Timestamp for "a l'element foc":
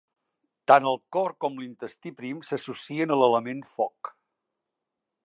3.17-4.15